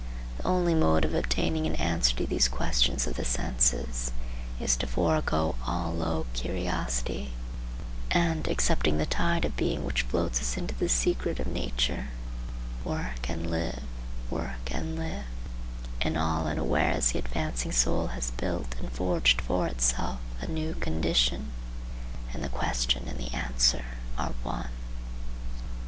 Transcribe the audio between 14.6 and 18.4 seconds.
and live, and all unawares the advancing soul has